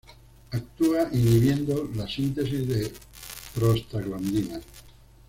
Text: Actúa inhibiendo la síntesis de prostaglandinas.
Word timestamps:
Actúa 0.49 1.09
inhibiendo 1.11 1.87
la 1.93 2.07
síntesis 2.07 2.67
de 2.67 2.91
prostaglandinas. 3.53 4.63